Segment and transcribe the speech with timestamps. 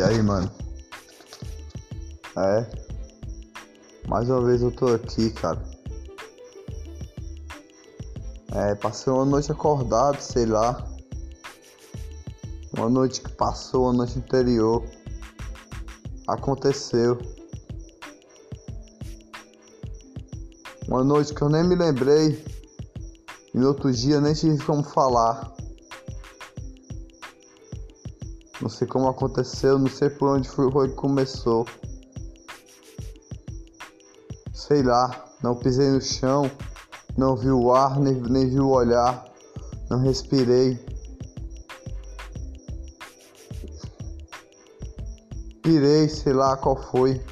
[0.00, 0.50] E aí, mano?
[2.34, 2.66] É.
[4.08, 5.62] Mais uma vez eu tô aqui, cara.
[8.52, 10.88] É, passei uma noite acordado, sei lá.
[12.74, 14.82] Uma noite que passou, uma noite anterior.
[16.26, 17.18] Aconteceu.
[20.88, 22.42] Uma noite que eu nem me lembrei.
[23.52, 25.52] E no outro dia nem tive como falar.
[28.60, 31.66] Não sei como aconteceu, não sei por onde foi, que começou.
[34.52, 36.50] Sei lá, não pisei no chão,
[37.16, 39.24] não vi o ar, nem, nem vi o olhar,
[39.88, 40.78] não respirei.
[45.62, 47.24] Pirei, sei lá qual foi.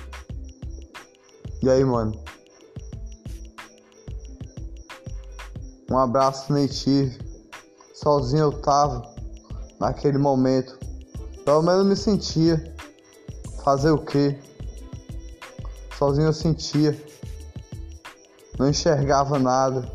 [1.63, 2.19] E aí, mano?
[5.91, 7.19] Um abraço nem tive.
[7.95, 9.03] Sozinho eu tava
[9.81, 10.78] naquele momento.
[11.49, 12.63] Pelo menos me sentia.
[13.65, 14.39] Fazer o quê?
[15.97, 16.95] Sozinho eu sentia.
[18.59, 19.91] Não enxergava nada.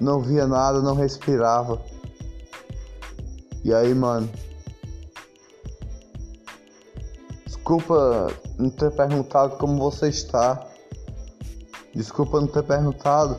[0.00, 1.78] Não via nada, não respirava.
[3.62, 4.30] E aí, mano?
[7.44, 10.66] Desculpa não ter perguntado como você está.
[11.94, 13.38] Desculpa não ter perguntado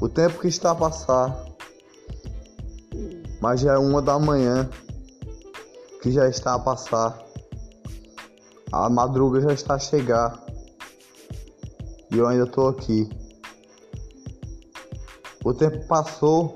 [0.00, 1.44] o tempo que está a passar.
[3.38, 4.70] Mas já é uma da manhã
[6.04, 7.18] que já está a passar.
[8.70, 10.38] A madruga já está a chegar.
[12.12, 13.08] E eu ainda estou aqui.
[15.42, 16.54] O tempo passou,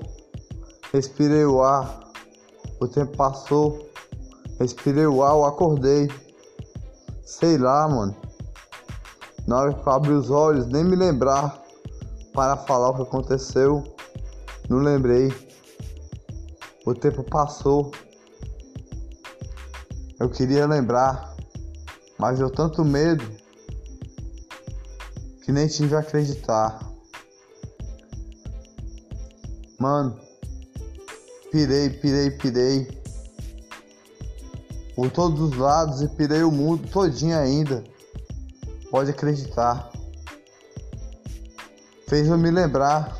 [0.93, 2.11] respirei o ar.
[2.79, 3.89] O tempo passou,
[4.59, 6.07] respirei o ar, eu acordei.
[7.23, 8.15] Sei lá, mano.
[9.47, 11.59] Na hora que eu abri os olhos, nem me lembrar
[12.35, 13.83] para falar o que aconteceu.
[14.69, 15.33] Não lembrei.
[16.85, 17.89] O tempo passou.
[20.19, 21.33] Eu queria lembrar,
[22.17, 23.23] mas deu tanto medo
[25.45, 26.77] que nem tive a acreditar.
[29.79, 30.19] Mano,
[31.51, 32.99] pirei, pirei, pirei
[34.93, 37.81] por todos os lados e pirei o mundo todinho ainda.
[38.91, 39.89] Pode acreditar.
[42.09, 43.17] Fez eu me lembrar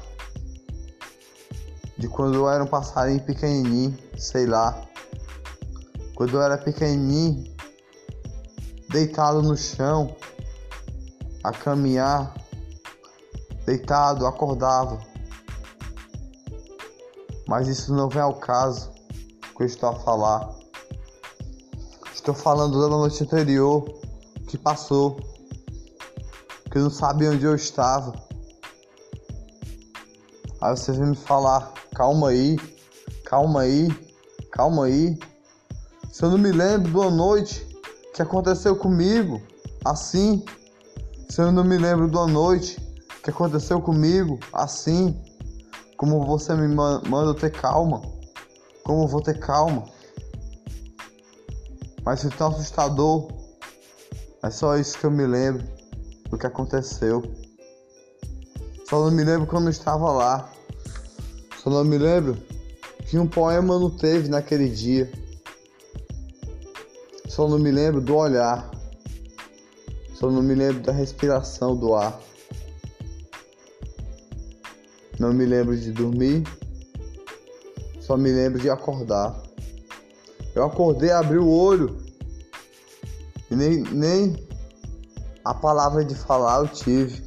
[1.97, 4.88] de quando eu era um passarinho pequenininho, sei lá.
[6.19, 7.49] Quando eu era pequenininho,
[8.89, 10.17] deitado no chão,
[11.41, 12.35] a caminhar,
[13.65, 14.99] deitado, acordava.
[17.47, 18.91] Mas isso não vem ao caso
[19.55, 20.53] que eu estou a falar.
[22.13, 23.85] Estou falando da noite anterior
[24.45, 25.15] que passou,
[26.69, 28.13] que eu não sabia onde eu estava.
[30.59, 32.57] Aí você vem me falar, calma aí,
[33.23, 33.87] calma aí,
[34.51, 35.17] calma aí.
[36.19, 37.65] Se eu não me lembro da noite
[38.13, 39.41] que aconteceu comigo,
[39.85, 40.43] assim.
[41.29, 42.77] Se eu não me lembro da noite
[43.23, 45.17] que aconteceu comigo, assim.
[45.95, 48.01] Como você me manda ter calma.
[48.83, 49.85] Como eu vou ter calma.
[52.03, 53.29] Mas foi tão assustador.
[54.43, 55.65] É só isso que eu me lembro
[56.29, 57.23] do que aconteceu.
[58.89, 60.51] Só não me lembro quando eu estava lá.
[61.63, 62.37] Só não me lembro
[63.07, 65.09] que um poema não teve naquele dia.
[67.29, 68.71] Só não me lembro do olhar.
[70.15, 72.19] Só não me lembro da respiração do ar.
[75.19, 76.43] Não me lembro de dormir.
[78.01, 79.39] Só me lembro de acordar.
[80.55, 81.95] Eu acordei, abri o olho.
[83.51, 84.47] E nem, nem
[85.45, 87.23] a palavra de falar eu tive.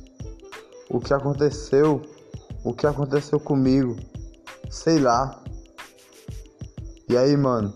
[0.90, 2.02] O que aconteceu?
[2.64, 3.94] O que aconteceu comigo?
[4.68, 5.40] Sei lá.
[7.08, 7.72] E aí, mano?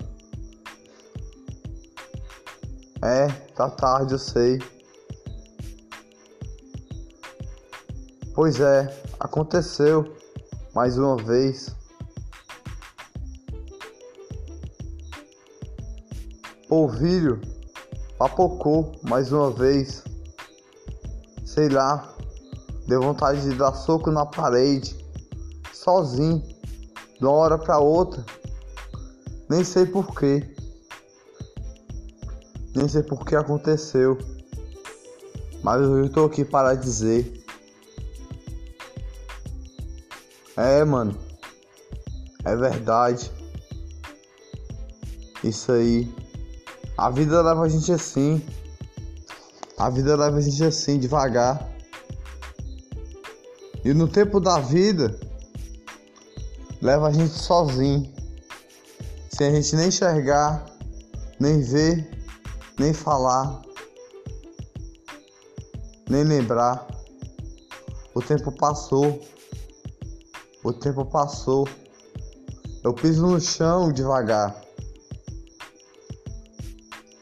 [3.07, 4.61] É, tá tarde, eu sei.
[8.35, 10.13] Pois é, aconteceu
[10.75, 11.71] mais uma vez.
[16.69, 17.41] Polvilho
[18.19, 20.03] papocou mais uma vez.
[21.45, 22.13] Sei lá,
[22.89, 24.97] deu vontade de dar soco na parede,
[25.73, 26.43] sozinho,
[27.21, 28.27] de uma hora para outra.
[29.49, 30.56] Nem sei porquê.
[32.77, 34.19] Nem sei por que aconteceu.
[35.63, 37.43] Mas eu estou aqui para dizer.
[40.55, 41.17] É, mano.
[42.45, 43.33] É verdade.
[45.43, 46.15] Isso aí.
[46.99, 48.45] A vida leva a gente assim.
[49.79, 51.67] A vida leva a gente assim, devagar.
[53.83, 55.19] E no tempo da vida,
[56.83, 58.13] leva a gente sozinho.
[59.31, 60.67] Sem a gente nem enxergar,
[61.41, 62.16] nem ver
[62.79, 63.63] nem falar,
[66.09, 66.87] nem lembrar.
[68.15, 69.21] O tempo passou,
[70.65, 71.69] o tempo passou.
[72.83, 74.63] Eu piso no chão devagar.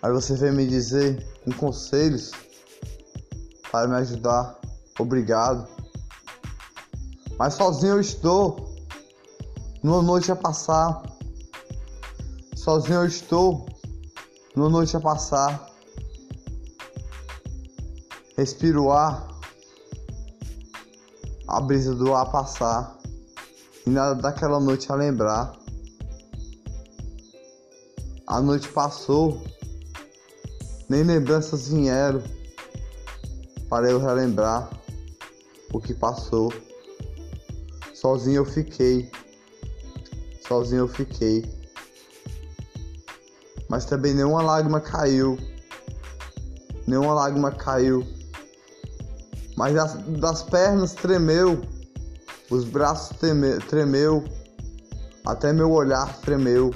[0.02, 2.32] Aí você vem me dizer com conselhos
[3.70, 4.58] para me ajudar.
[4.98, 5.66] Obrigado.
[7.38, 8.72] Mas sozinho eu estou.
[9.82, 11.02] Numa noite a passar.
[12.54, 13.66] Sozinho eu estou.
[14.54, 15.68] Numa noite a passar.
[18.36, 19.28] Respiro o ar.
[21.48, 22.96] A brisa do ar passar.
[23.86, 25.56] E nada daquela noite a lembrar.
[28.26, 29.42] A noite passou.
[30.88, 32.22] Nem lembranças vieram
[33.68, 34.70] para eu relembrar
[35.72, 36.52] o que passou.
[37.92, 39.10] Sozinho eu fiquei,
[40.46, 41.44] sozinho eu fiquei,
[43.74, 45.36] mas também nenhuma lágrima caiu,
[46.86, 48.06] nenhuma lágrima caiu,
[49.56, 51.60] mas das, das pernas tremeu,
[52.48, 54.22] os braços treme, tremeu,
[55.26, 56.72] até meu olhar tremeu.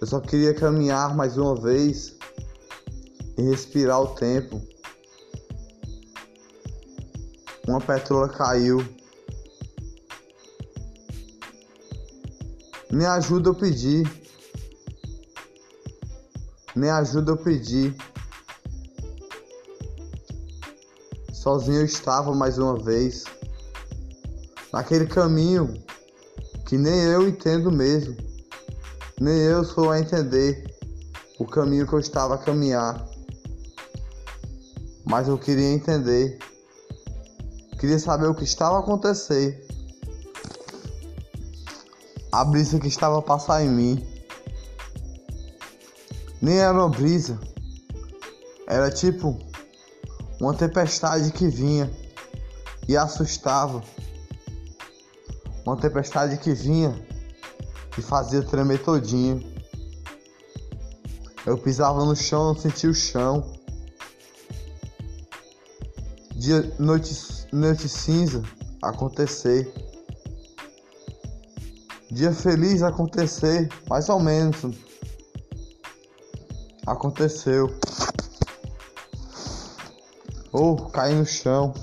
[0.00, 2.14] Eu só queria caminhar mais uma vez
[3.36, 4.62] e respirar o tempo.
[7.66, 8.78] Uma petrola caiu.
[12.92, 14.25] Me ajuda eu pedi.
[16.76, 17.92] Me ajuda eu pedi.
[21.32, 23.24] Sozinho eu estava mais uma vez.
[24.72, 25.82] Naquele caminho
[26.66, 28.16] que nem eu entendo mesmo.
[29.20, 30.64] Nem eu sou a entender
[31.38, 33.16] o caminho que eu estava a caminhar
[35.06, 36.38] mas eu queria entender.
[37.78, 39.64] Queria saber o que estava a acontecer.
[42.32, 44.15] A brisa que estava a passar em mim.
[46.46, 47.40] Nem era uma brisa.
[48.68, 49.36] Era tipo
[50.40, 51.90] uma tempestade que vinha
[52.86, 53.82] e assustava.
[55.66, 56.94] Uma tempestade que vinha
[57.98, 59.42] e fazia tremer todinho.
[61.44, 63.52] Eu pisava no chão, não sentia o chão
[66.32, 68.40] dia, noite, noite cinza
[68.80, 69.68] acontecer.
[72.08, 74.85] Dia feliz acontecer, mais ou menos.
[76.86, 77.68] Aconteceu.
[80.52, 81.74] Ou oh, caí no chão.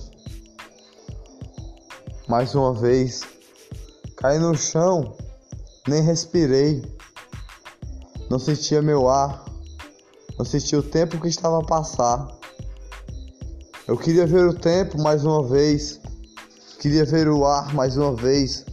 [2.28, 3.22] Mais uma vez.
[4.18, 5.18] Caí no chão,
[5.88, 6.82] nem respirei.
[8.30, 9.44] Não sentia meu ar.
[10.38, 12.28] Não sentia o tempo que estava a passar.
[13.86, 16.00] Eu queria ver o tempo mais uma vez,
[16.80, 18.66] queria ver o ar mais uma vez,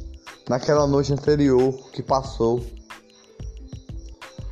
[0.49, 2.65] naquela noite anterior que passou.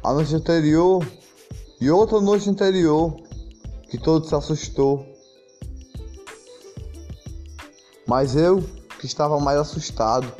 [0.02, 1.06] A noite anterior
[1.80, 3.16] e outra noite anterior
[3.88, 5.06] que todo se assustou.
[8.06, 8.62] Mas eu
[8.98, 10.32] que estava mais assustado,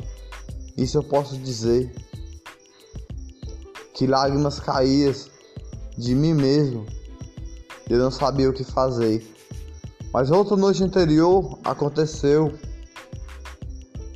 [0.75, 1.93] isso eu posso dizer.
[3.93, 5.13] Que lágrimas caíam
[5.97, 6.85] de mim mesmo.
[7.89, 9.25] Eu não sabia o que fazer.
[10.13, 12.53] Mas outra noite anterior aconteceu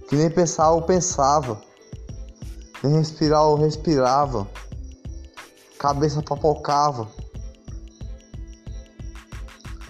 [0.08, 1.60] que nem pensar eu pensava,
[2.84, 4.48] nem respirar eu respirava,
[5.78, 7.08] cabeça papocava.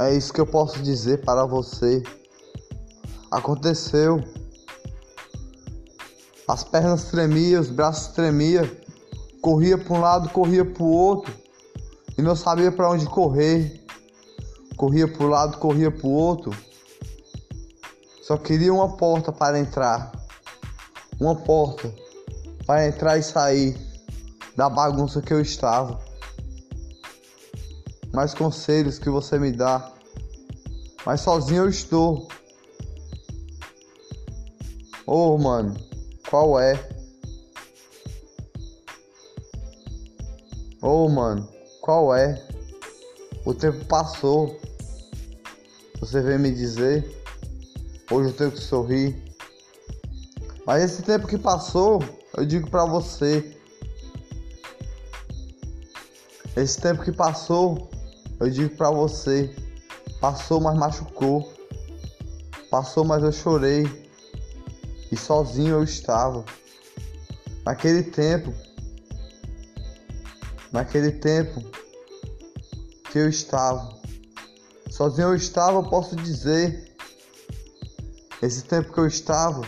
[0.03, 2.01] É isso que eu posso dizer para você.
[3.31, 4.23] Aconteceu.
[6.47, 8.69] As pernas tremiam, os braços tremiam,
[9.41, 11.33] corria para um lado, corria para o outro
[12.17, 13.83] e não sabia para onde correr
[14.83, 16.51] corria para o lado, corria para o outro.
[18.21, 20.11] Só queria uma porta para entrar.
[21.19, 21.93] Uma porta
[22.65, 23.77] para entrar e sair
[24.57, 25.99] da bagunça que eu estava.
[28.13, 29.91] Mais conselhos que você me dá.
[31.05, 32.27] Mas sozinho eu estou.
[35.05, 35.75] Ô oh, mano,
[36.29, 36.73] qual é?
[40.81, 41.49] Ô oh, mano,
[41.81, 42.41] qual é?
[43.45, 44.59] O tempo passou.
[45.99, 47.03] Você vem me dizer,
[48.11, 49.33] hoje eu tenho que sorrir.
[50.65, 51.99] Mas esse tempo que passou,
[52.37, 53.57] eu digo para você.
[56.55, 57.89] Esse tempo que passou,
[58.43, 59.55] eu digo para você.
[60.19, 61.53] Passou, mas machucou.
[62.69, 63.85] Passou, mas eu chorei.
[65.09, 66.43] E sozinho eu estava.
[67.65, 68.53] Naquele tempo,
[70.73, 71.63] naquele tempo,
[73.09, 73.97] que eu estava.
[74.89, 76.91] Sozinho eu estava, posso dizer.
[78.41, 79.61] Esse tempo que eu estava,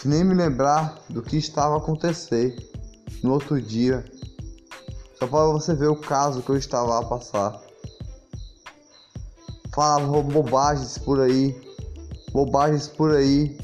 [0.00, 2.54] que nem me lembrar do que estava a acontecer
[3.20, 4.04] no outro dia.
[5.18, 7.60] Só para você ver o caso que eu estava a passar.
[9.74, 11.60] Falava bobagens por aí,
[12.32, 13.58] bobagens por aí,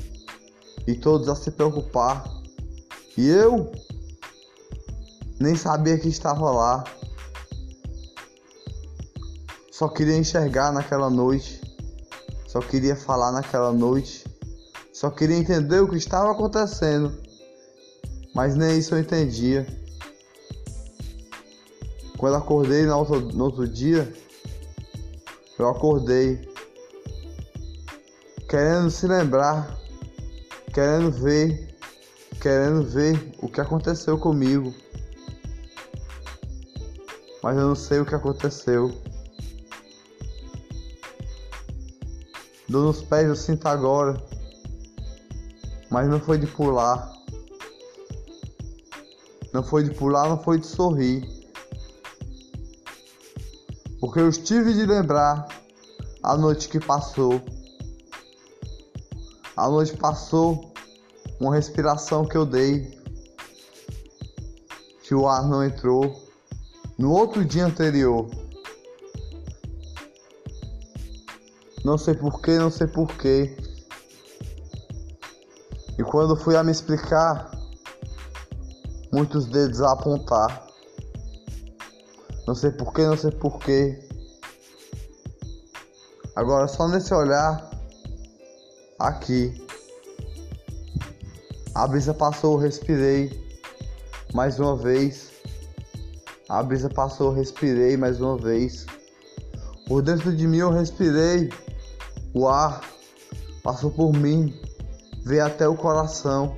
[0.86, 2.24] e todos a se preocupar.
[3.16, 3.70] E eu
[5.38, 6.84] nem sabia que estava lá.
[9.70, 11.60] Só queria enxergar naquela noite.
[12.46, 14.24] Só queria falar naquela noite.
[14.92, 17.12] Só queria entender o que estava acontecendo.
[18.34, 19.66] Mas nem isso eu entendia.
[22.20, 24.12] Quando acordei no outro, no outro dia,
[25.58, 26.46] eu acordei
[28.46, 29.74] querendo se lembrar,
[30.74, 31.74] querendo ver,
[32.38, 34.74] querendo ver o que aconteceu comigo.
[37.42, 38.92] Mas eu não sei o que aconteceu.
[42.68, 44.22] Dou nos pés eu sinto agora.
[45.88, 47.14] Mas não foi de pular.
[49.54, 51.39] Não foi de pular, não foi de sorrir.
[54.10, 55.46] Porque eu estive de lembrar
[56.20, 57.40] a noite que passou.
[59.56, 60.74] A noite passou,
[61.38, 63.00] uma respiração que eu dei,
[65.04, 66.28] que o ar não entrou.
[66.98, 68.28] No outro dia anterior,
[71.84, 73.56] Não sei porquê, não sei porquê.
[75.96, 77.48] E quando fui a me explicar,
[79.12, 80.69] muitos dedos a apontar.
[82.50, 83.96] Não sei porquê, não sei porquê.
[86.34, 87.70] Agora só nesse olhar
[88.98, 89.64] aqui.
[91.76, 93.30] A brisa passou, respirei
[94.34, 95.30] mais uma vez.
[96.48, 98.84] A brisa passou, respirei mais uma vez.
[99.86, 101.50] Por dentro de mim eu respirei
[102.34, 102.80] o ar
[103.62, 104.60] passou por mim,
[105.24, 106.56] veio até o coração,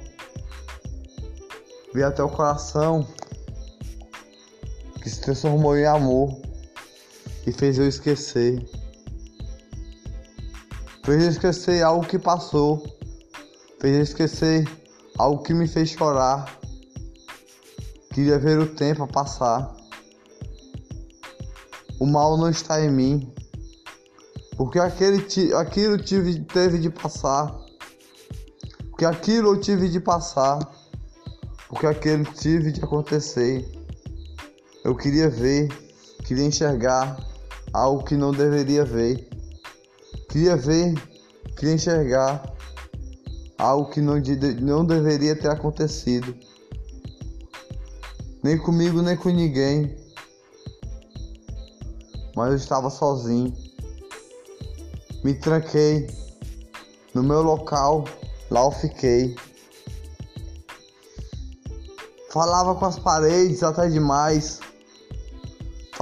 [1.93, 3.07] veio até o coração
[5.03, 6.41] que se transformou em amor
[7.47, 8.65] e fez eu esquecer.
[11.05, 12.87] Fez eu esquecer algo que passou,
[13.81, 14.69] fez eu esquecer
[15.19, 16.59] algo que me fez chorar.
[18.15, 19.75] Queria ver o tempo passar.
[21.99, 23.33] O mal não está em mim,
[24.57, 27.59] porque aquele, aquilo tive, teve de passar.
[28.91, 30.59] Porque aquilo eu tive de passar.
[31.69, 33.82] Porque aquilo tive de acontecer.
[34.85, 35.69] Eu queria ver,
[36.25, 37.17] queria enxergar
[37.73, 39.29] algo que não deveria ver.
[40.29, 40.95] Queria ver,
[41.57, 42.53] queria enxergar
[43.59, 44.15] algo que não,
[44.61, 46.35] não deveria ter acontecido.
[48.43, 49.97] Nem comigo, nem com ninguém.
[52.35, 53.55] Mas eu estava sozinho.
[55.23, 56.09] Me tranquei
[57.15, 58.05] no meu local,
[58.51, 59.37] lá eu fiquei.
[62.31, 64.59] Falava com as paredes até demais.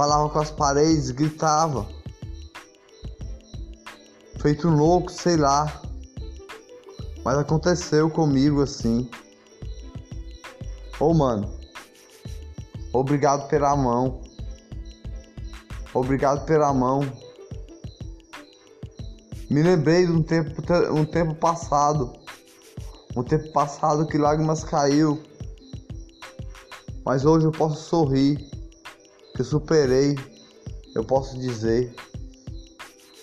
[0.01, 1.87] Falava com as paredes, gritava.
[4.39, 5.79] Feito louco, sei lá.
[7.23, 9.07] Mas aconteceu comigo assim.
[10.99, 11.47] Ô oh, mano,
[12.91, 14.21] obrigado pela mão.
[15.93, 17.01] Obrigado pela mão.
[19.51, 22.11] Me lembrei de um tempo, um tempo passado.
[23.15, 25.21] Um tempo passado que lágrimas caiu.
[27.05, 28.50] Mas hoje eu posso sorrir.
[29.35, 30.15] Que superei.
[30.93, 31.95] Eu posso dizer.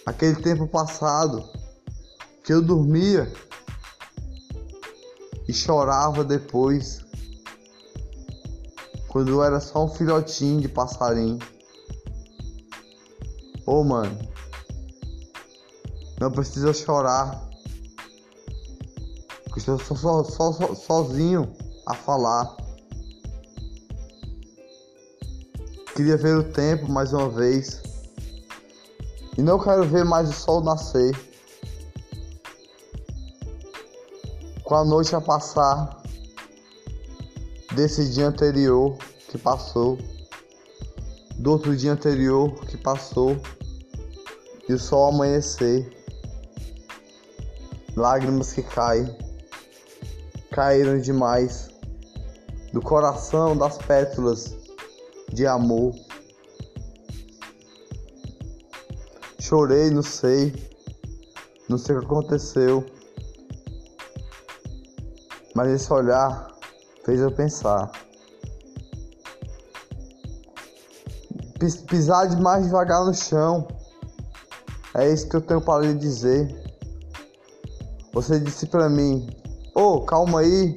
[0.06, 1.48] Aquele tempo passado
[2.42, 3.30] que eu dormia
[5.46, 7.04] e chorava depois.
[9.08, 11.38] Quando eu era só um filhotinho de passarinho.
[13.66, 14.18] Ô oh, mano,
[16.20, 17.48] não precisa chorar.
[19.56, 21.52] Estou só, só, só, sozinho
[21.86, 22.56] a falar.
[25.98, 27.82] Queria ver o tempo mais uma vez.
[29.36, 31.12] E não quero ver mais o sol nascer.
[34.62, 36.00] Com a noite a passar
[37.74, 38.96] desse dia anterior
[39.28, 39.98] que passou,
[41.36, 43.36] do outro dia anterior que passou,
[44.68, 45.92] e o sol amanhecer
[47.96, 49.18] lágrimas que caem,
[50.52, 51.70] caíram demais
[52.72, 54.57] do coração das pétalas
[55.32, 55.94] de amor.
[59.38, 60.52] Chorei, não sei,
[61.68, 62.84] não sei o que aconteceu,
[65.54, 66.54] mas esse olhar
[67.04, 67.90] fez eu pensar.
[71.88, 73.66] Pisar de mais devagar no chão,
[74.94, 76.54] é isso que eu tenho para lhe dizer.
[78.12, 79.28] Você disse para mim:
[79.74, 80.76] "Ô, oh, calma aí.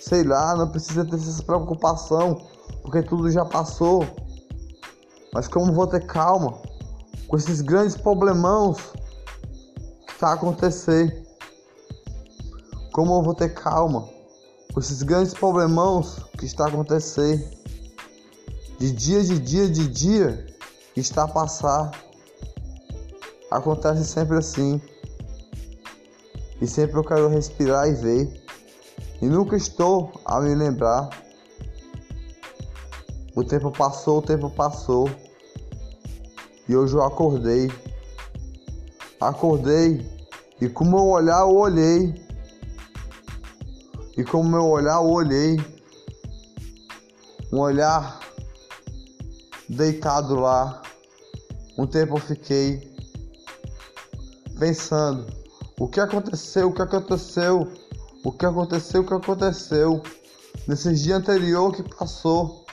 [0.00, 2.46] Sei lá, não precisa ter essa preocupação.
[2.82, 4.06] Porque tudo já passou.
[5.32, 6.58] Mas como vou ter calma
[7.28, 8.78] com esses grandes problemões
[10.08, 11.12] que tá acontecendo?
[12.92, 14.08] Como eu vou ter calma
[14.72, 17.44] com esses grandes problemões que está acontecendo?
[18.78, 20.46] De dia, de dia, de dia
[20.96, 21.90] está a passar.
[23.50, 24.80] Acontece sempre assim.
[26.60, 28.44] E sempre eu quero respirar e ver.
[29.20, 31.10] E nunca estou a me lembrar.
[33.36, 35.10] O tempo passou, o tempo passou.
[36.66, 37.70] E hoje eu acordei.
[39.20, 40.10] Acordei.
[40.58, 42.14] E com meu olhar eu olhei.
[44.16, 45.56] E com meu olhar eu olhei.
[47.52, 48.18] Um olhar
[49.68, 50.80] deitado lá.
[51.76, 52.90] Um tempo eu fiquei
[54.58, 55.26] pensando:
[55.78, 56.70] o que aconteceu?
[56.70, 57.68] O que aconteceu?
[58.24, 59.02] O que aconteceu?
[59.02, 60.02] O que aconteceu?
[60.66, 62.65] Nesses dias anterior que passou.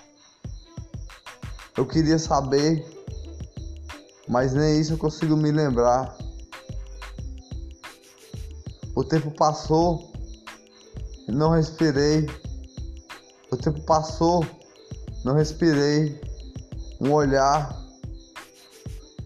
[1.78, 2.86] Eu queria saber,
[4.28, 6.18] mas nem isso eu consigo me lembrar.
[8.96, 10.14] O tempo passou
[11.28, 12.28] não respirei.
[13.52, 14.46] O tempo passou,
[15.24, 16.20] não respirei.
[17.00, 17.78] Um olhar,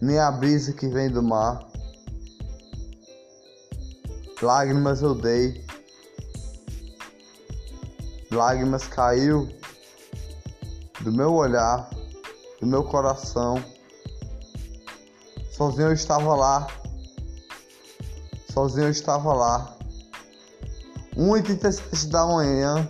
[0.00, 1.66] nem a brisa que vem do mar.
[4.40, 5.64] Lágrimas eu dei.
[8.30, 9.48] Lágrimas caiu
[11.00, 11.88] do meu olhar,
[12.60, 13.62] do meu coração.
[15.50, 16.66] Sozinho eu estava lá.
[18.52, 19.76] Sozinho eu estava lá.
[21.16, 22.88] 1h37 da manhã.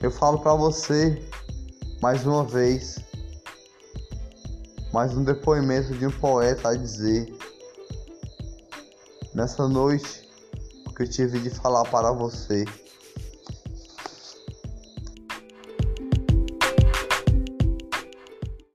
[0.00, 1.22] Eu falo para você
[2.00, 2.98] mais uma vez.
[4.92, 7.32] Mais um depoimento de um poeta a dizer
[9.34, 10.28] nessa noite
[10.96, 12.64] que eu tive de falar para você.